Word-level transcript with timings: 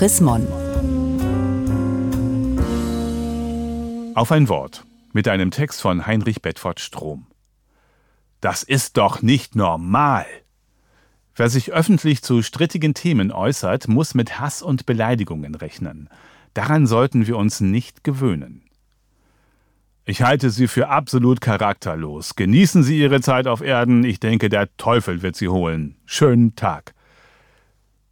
Chris 0.00 0.22
Mon. 0.22 0.46
Auf 4.14 4.32
ein 4.32 4.48
Wort 4.48 4.86
mit 5.12 5.28
einem 5.28 5.50
Text 5.50 5.82
von 5.82 6.06
Heinrich 6.06 6.40
Bedford 6.40 6.80
Strom. 6.80 7.26
Das 8.40 8.62
ist 8.62 8.96
doch 8.96 9.20
nicht 9.20 9.56
normal. 9.56 10.24
Wer 11.34 11.50
sich 11.50 11.72
öffentlich 11.72 12.22
zu 12.22 12.40
strittigen 12.40 12.94
Themen 12.94 13.30
äußert, 13.30 13.88
muss 13.88 14.14
mit 14.14 14.40
Hass 14.40 14.62
und 14.62 14.86
Beleidigungen 14.86 15.54
rechnen. 15.54 16.08
Daran 16.54 16.86
sollten 16.86 17.26
wir 17.26 17.36
uns 17.36 17.60
nicht 17.60 18.02
gewöhnen. 18.02 18.62
Ich 20.06 20.22
halte 20.22 20.48
Sie 20.48 20.66
für 20.66 20.88
absolut 20.88 21.42
charakterlos. 21.42 22.36
Genießen 22.36 22.84
Sie 22.84 22.98
Ihre 22.98 23.20
Zeit 23.20 23.46
auf 23.46 23.60
Erden. 23.60 24.04
Ich 24.04 24.18
denke, 24.18 24.48
der 24.48 24.74
Teufel 24.78 25.20
wird 25.20 25.36
Sie 25.36 25.48
holen. 25.48 25.96
Schönen 26.06 26.56
Tag. 26.56 26.94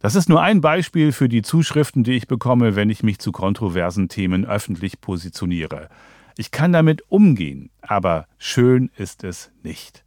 Das 0.01 0.15
ist 0.15 0.29
nur 0.29 0.41
ein 0.41 0.61
Beispiel 0.61 1.11
für 1.11 1.27
die 1.27 1.41
Zuschriften, 1.41 2.05
die 2.05 2.13
ich 2.13 2.27
bekomme, 2.27 2.77
wenn 2.77 2.89
ich 2.89 3.03
mich 3.03 3.19
zu 3.19 3.33
kontroversen 3.33 4.07
Themen 4.07 4.45
öffentlich 4.45 5.01
positioniere. 5.01 5.89
Ich 6.37 6.51
kann 6.51 6.71
damit 6.71 7.03
umgehen, 7.09 7.69
aber 7.81 8.25
schön 8.37 8.91
ist 8.95 9.25
es 9.25 9.51
nicht. 9.61 10.05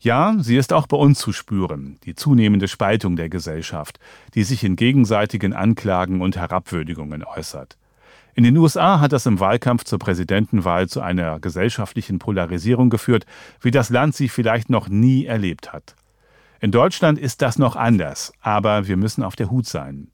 Ja, 0.00 0.34
sie 0.38 0.56
ist 0.56 0.72
auch 0.72 0.86
bei 0.86 0.96
uns 0.96 1.18
zu 1.18 1.34
spüren, 1.34 1.98
die 2.04 2.14
zunehmende 2.14 2.68
Spaltung 2.68 3.16
der 3.16 3.28
Gesellschaft, 3.28 4.00
die 4.34 4.44
sich 4.44 4.64
in 4.64 4.76
gegenseitigen 4.76 5.52
Anklagen 5.52 6.22
und 6.22 6.36
Herabwürdigungen 6.36 7.22
äußert. 7.22 7.76
In 8.34 8.44
den 8.44 8.56
USA 8.56 9.00
hat 9.00 9.12
das 9.12 9.26
im 9.26 9.40
Wahlkampf 9.40 9.84
zur 9.84 9.98
Präsidentenwahl 9.98 10.88
zu 10.88 11.02
einer 11.02 11.38
gesellschaftlichen 11.38 12.18
Polarisierung 12.18 12.88
geführt, 12.88 13.26
wie 13.60 13.70
das 13.70 13.90
Land 13.90 14.14
sie 14.14 14.30
vielleicht 14.30 14.70
noch 14.70 14.88
nie 14.88 15.26
erlebt 15.26 15.74
hat. 15.74 15.96
In 16.60 16.70
Deutschland 16.70 17.18
ist 17.18 17.42
das 17.42 17.58
noch 17.58 17.76
anders, 17.76 18.32
aber 18.40 18.88
wir 18.88 18.96
müssen 18.96 19.22
auf 19.22 19.36
der 19.36 19.50
Hut 19.50 19.66
sein. 19.66 20.08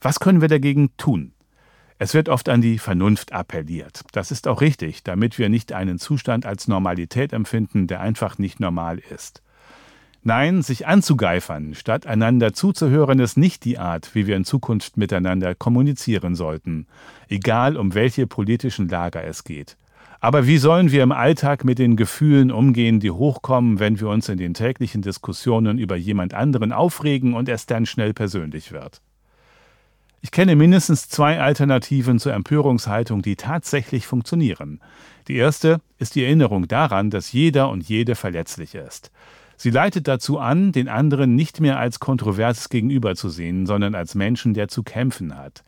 Was 0.00 0.20
können 0.20 0.40
wir 0.40 0.48
dagegen 0.48 0.96
tun? 0.96 1.32
Es 1.98 2.12
wird 2.12 2.28
oft 2.28 2.48
an 2.48 2.60
die 2.60 2.78
Vernunft 2.78 3.32
appelliert. 3.32 4.02
Das 4.12 4.30
ist 4.30 4.48
auch 4.48 4.60
richtig, 4.60 5.02
damit 5.02 5.38
wir 5.38 5.48
nicht 5.48 5.72
einen 5.72 5.98
Zustand 5.98 6.44
als 6.44 6.68
Normalität 6.68 7.32
empfinden, 7.32 7.86
der 7.86 8.00
einfach 8.00 8.38
nicht 8.38 8.60
normal 8.60 8.98
ist. 8.98 9.42
Nein, 10.22 10.62
sich 10.62 10.86
anzugeifern, 10.86 11.74
statt 11.74 12.06
einander 12.06 12.52
zuzuhören, 12.52 13.20
ist 13.20 13.36
nicht 13.36 13.64
die 13.64 13.78
Art, 13.78 14.14
wie 14.14 14.26
wir 14.26 14.36
in 14.36 14.44
Zukunft 14.44 14.96
miteinander 14.96 15.54
kommunizieren 15.54 16.34
sollten, 16.34 16.86
egal 17.28 17.76
um 17.76 17.94
welche 17.94 18.26
politischen 18.26 18.88
Lager 18.88 19.22
es 19.24 19.44
geht. 19.44 19.76
Aber 20.20 20.46
wie 20.46 20.58
sollen 20.58 20.90
wir 20.90 21.02
im 21.02 21.12
Alltag 21.12 21.64
mit 21.64 21.78
den 21.78 21.96
Gefühlen 21.96 22.50
umgehen, 22.50 23.00
die 23.00 23.10
hochkommen, 23.10 23.78
wenn 23.78 24.00
wir 24.00 24.08
uns 24.08 24.28
in 24.28 24.38
den 24.38 24.54
täglichen 24.54 25.02
Diskussionen 25.02 25.78
über 25.78 25.96
jemand 25.96 26.34
anderen 26.34 26.72
aufregen 26.72 27.34
und 27.34 27.48
es 27.48 27.66
dann 27.66 27.86
schnell 27.86 28.14
persönlich 28.14 28.72
wird? 28.72 29.00
Ich 30.22 30.30
kenne 30.30 30.56
mindestens 30.56 31.08
zwei 31.08 31.40
Alternativen 31.40 32.18
zur 32.18 32.32
Empörungshaltung, 32.32 33.22
die 33.22 33.36
tatsächlich 33.36 34.06
funktionieren. 34.06 34.80
Die 35.28 35.36
erste 35.36 35.80
ist 35.98 36.14
die 36.14 36.24
Erinnerung 36.24 36.66
daran, 36.66 37.10
dass 37.10 37.32
jeder 37.32 37.68
und 37.68 37.88
jede 37.88 38.14
verletzlich 38.14 38.74
ist. 38.74 39.12
Sie 39.56 39.70
leitet 39.70 40.08
dazu 40.08 40.38
an, 40.38 40.72
den 40.72 40.88
anderen 40.88 41.34
nicht 41.34 41.60
mehr 41.60 41.78
als 41.78 42.00
kontrovers 42.00 42.68
gegenüberzusehen, 42.68 43.66
sondern 43.66 43.94
als 43.94 44.14
Menschen, 44.14 44.52
der 44.52 44.68
zu 44.68 44.82
kämpfen 44.82 45.36
hat. 45.36 45.62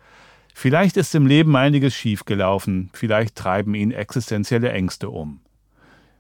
Vielleicht 0.61 0.97
ist 0.97 1.15
im 1.15 1.25
Leben 1.25 1.55
einiges 1.55 1.95
schiefgelaufen, 1.95 2.91
vielleicht 2.93 3.37
treiben 3.37 3.77
ihn 3.77 3.93
existenzielle 3.93 4.73
Ängste 4.73 5.09
um. 5.09 5.39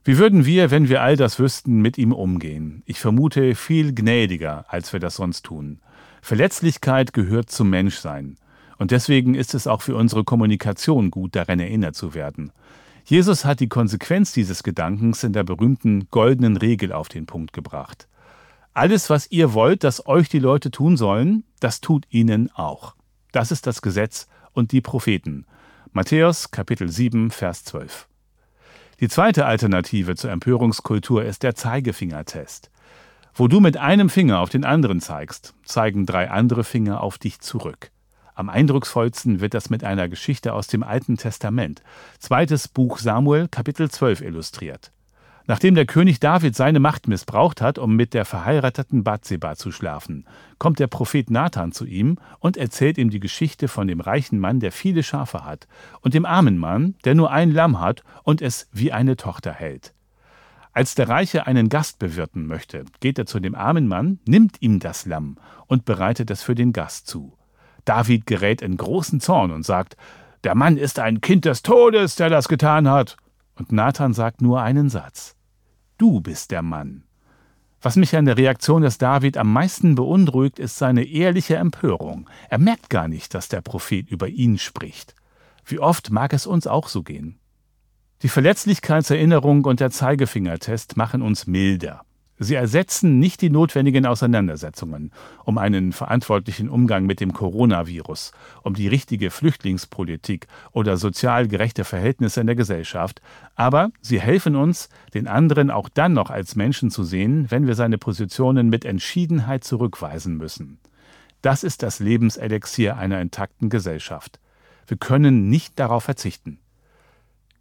Wie 0.05 0.17
würden 0.17 0.47
wir, 0.47 0.71
wenn 0.71 0.89
wir 0.89 1.03
all 1.03 1.17
das 1.17 1.41
wüssten, 1.41 1.81
mit 1.83 1.99
ihm 1.99 2.13
umgehen? 2.13 2.85
Ich 2.87 3.01
vermute 3.01 3.57
viel 3.57 3.93
gnädiger, 3.93 4.65
als 4.69 4.93
wir 4.93 5.01
das 5.01 5.17
sonst 5.17 5.43
tun. 5.43 5.81
Verletzlichkeit 6.23 7.13
gehört 7.13 7.51
zum 7.51 7.69
Menschsein. 7.71 8.37
Und 8.79 8.93
deswegen 8.93 9.35
ist 9.35 9.55
es 9.55 9.67
auch 9.67 9.83
für 9.83 9.97
unsere 9.97 10.23
Kommunikation 10.23 11.11
gut, 11.11 11.35
daran 11.35 11.59
erinnert 11.59 11.97
zu 11.97 12.15
werden. 12.15 12.53
Jesus 13.05 13.45
hat 13.45 13.59
die 13.59 13.69
Konsequenz 13.69 14.31
dieses 14.31 14.63
Gedankens 14.63 15.25
in 15.25 15.33
der 15.33 15.43
berühmten 15.43 16.07
goldenen 16.13 16.57
Regel 16.57 16.93
auf 16.93 17.09
den 17.09 17.27
Punkt 17.27 17.53
gebracht. 17.53 18.07
Alles, 18.73 19.11
was 19.11 19.33
ihr 19.33 19.53
wollt, 19.53 19.83
dass 19.83 20.07
euch 20.07 20.29
die 20.29 20.39
Leute 20.39 20.71
tun 20.71 20.97
sollen, 20.97 21.43
das 21.59 21.81
tut 21.81 22.07
ihnen 22.11 22.53
auch. 22.55 22.95
Das 23.33 23.51
ist 23.51 23.67
das 23.67 23.83
Gesetz 23.83 24.27
und 24.53 24.73
die 24.73 24.81
Propheten. 24.81 25.47
Matthäus 25.93 26.51
Kapitel 26.51 26.89
7, 26.89 27.31
Vers 27.31 27.65
12. 27.65 28.09
Die 29.01 29.09
zweite 29.09 29.47
Alternative 29.47 30.17
zur 30.17 30.31
Empörungskultur 30.31 31.25
ist 31.25 31.43
der 31.43 31.55
Zeigefingertest. 31.55 32.71
Wo 33.35 33.47
du 33.47 33.61
mit 33.61 33.77
einem 33.77 34.09
Finger 34.11 34.41
auf 34.41 34.49
den 34.49 34.65
anderen 34.65 35.01
zeigst, 35.01 35.55
zeigen 35.65 36.07
drei 36.07 36.31
andere 36.31 36.65
Finger 36.65 37.03
auf 37.03 37.19
dich 37.19 37.41
zurück. 37.41 37.91
Am 38.35 38.49
eindrucksvollsten 38.49 39.41
wird 39.41 39.55
das 39.55 39.71
mit 39.71 39.85
einer 39.85 40.09
Geschichte 40.09 40.53
aus 40.55 40.67
dem 40.67 40.83
Alten 40.83 41.17
Testament, 41.17 41.83
zweites 42.19 42.67
Buch 42.67 42.99
Samuel, 42.99 43.49
Kapitel 43.49 43.91
12 43.91 44.23
illustriert. 44.23 44.93
Nachdem 45.51 45.75
der 45.75 45.87
König 45.87 46.21
David 46.21 46.55
seine 46.55 46.79
Macht 46.79 47.09
missbraucht 47.09 47.63
hat, 47.63 47.79
um 47.79 47.97
mit 47.97 48.13
der 48.13 48.27
verheirateten 48.27 49.03
Bathseba 49.03 49.57
zu 49.57 49.73
schlafen, 49.73 50.27
kommt 50.59 50.79
der 50.79 50.89
Prophet 50.89 51.31
Nathan 51.31 51.73
zu 51.73 51.87
ihm 51.87 52.19
und 52.39 52.59
erzählt 52.59 52.99
ihm 52.99 53.09
die 53.09 53.19
Geschichte 53.19 53.67
von 53.67 53.89
dem 53.89 54.01
reichen 54.01 54.41
Mann, 54.41 54.61
der 54.61 54.73
viele 54.73 55.03
Schafe 55.03 55.47
hat, 55.47 55.67
und 56.03 56.13
dem 56.13 56.27
armen 56.27 56.59
Mann, 56.59 56.97
der 57.07 57.15
nur 57.15 57.31
ein 57.31 57.51
Lamm 57.51 57.81
hat 57.81 58.05
und 58.25 58.43
es 58.43 58.69
wie 58.73 58.93
eine 58.93 59.17
Tochter 59.17 59.51
hält. 59.51 59.95
Als 60.75 60.95
der 60.95 61.09
Reiche 61.09 61.47
einen 61.47 61.71
Gast 61.71 61.99
bewirten 61.99 62.47
möchte, 62.47 62.85
geht 63.01 63.19
er 63.19 63.25
zu 63.25 63.41
dem 63.41 63.55
armen 63.55 63.89
Mann, 63.89 64.19
nimmt 64.27 64.61
ihm 64.61 64.81
das 64.81 65.07
Lamm 65.07 65.39
und 65.67 65.87
bereitet 65.87 66.31
es 66.31 66.43
für 66.43 66.55
den 66.55 66.75
Gast 66.75 67.07
zu. 67.07 67.33
David 67.87 68.27
gerät 68.27 68.61
in 68.61 68.77
großen 68.77 69.19
Zorn 69.19 69.51
und 69.51 69.65
sagt, 69.65 69.97
der 70.45 70.55
Mann 70.55 70.77
ist 70.77 70.99
ein 70.99 71.23
Kind 71.23 71.47
des 71.47 71.63
Todes, 71.63 72.17
der 72.17 72.29
das 72.29 72.49
getan 72.49 72.87
hat. 72.87 73.17
Und 73.55 73.73
Nathan 73.73 74.13
sagt 74.13 74.43
nur 74.43 74.61
einen 74.61 74.91
Satz. 74.91 75.38
Du 75.99 76.21
bist 76.21 76.53
der 76.53 76.63
Mann. 76.63 77.03
Was 77.83 77.97
mich 77.97 78.17
an 78.17 78.25
der 78.25 78.37
Reaktion 78.37 78.83
des 78.83 78.99
David 78.99 79.37
am 79.37 79.53
meisten 79.53 79.97
beunruhigt, 79.97 80.61
ist 80.61 80.79
seine 80.79 81.05
ehrliche 81.05 81.57
Empörung. 81.57 82.31
Er 82.49 82.59
merkt 82.59 82.89
gar 82.89 83.09
nicht, 83.09 83.35
dass 83.35 83.49
der 83.49 83.63
Prophet 83.63 84.09
über 84.09 84.29
ihn 84.29 84.59
spricht. 84.59 85.17
Wie 85.65 85.81
oft 85.81 86.11
mag 86.11 86.33
es 86.33 86.47
uns 86.47 86.69
auch 86.69 86.87
so 86.87 87.03
gehen? 87.03 87.41
Die 88.23 88.29
Verletzlichkeitserinnerung 88.29 89.65
und 89.65 89.81
der 89.81 89.91
Zeigefingertest 89.91 90.97
machen 90.97 91.21
uns 91.21 91.49
milder. 91.49 92.05
Sie 92.39 92.55
ersetzen 92.55 93.19
nicht 93.19 93.43
die 93.43 93.51
notwendigen 93.51 94.07
Auseinandersetzungen 94.07 95.11
um 95.45 95.59
einen 95.59 95.93
verantwortlichen 95.93 96.69
Umgang 96.69 97.05
mit 97.05 97.21
dem 97.21 97.33
Coronavirus, 97.33 98.33
um 98.63 98.75
die 98.75 98.87
richtige 98.87 99.31
Flüchtlingspolitik 99.31 100.47
oder 100.71 100.97
sozial 100.97 101.49
gerechte 101.49 101.85
Verhältnisse 101.85 102.41
in 102.41 102.47
der 102.47 102.57
Gesellschaft, 102.57 103.21
aber 103.57 103.91
sie 104.01 104.21
helfen 104.21 104.55
uns, 104.55 104.89
den 105.15 105.27
anderen 105.27 105.71
auch 105.71 105.89
dann 105.89 106.13
noch 106.13 106.31
als 106.31 106.55
Menschen 106.55 106.91
zu 106.91 107.03
sehen, 107.03 107.47
wenn 107.51 107.67
wir 107.67 107.75
seine 107.75 107.99
Positionen 107.99 108.69
mit 108.69 108.85
Entschiedenheit 108.85 109.65
zurückweisen 109.65 110.37
müssen. 110.37 110.79
Das 111.43 111.65
ist 111.65 111.83
das 111.83 111.99
Lebenselixier 111.99 112.97
einer 112.97 113.21
intakten 113.21 113.69
Gesellschaft. 113.69 114.39
Wir 114.87 114.97
können 114.97 115.49
nicht 115.49 115.79
darauf 115.79 116.05
verzichten. 116.05 116.59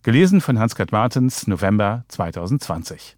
Gelesen 0.03 0.39
von 0.39 0.59
Hans-Gerd 0.59 0.91
Martens, 0.91 1.47
November 1.47 2.05
2020. 2.07 3.17